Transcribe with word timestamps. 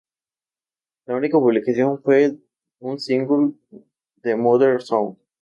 Su 1.05 1.13
única 1.13 1.37
publicación 1.37 2.01
fue 2.01 2.35
un 2.79 2.97
single, 2.99 3.51
"The 4.23 4.35
Mother 4.35 4.81
Song". 4.81 5.15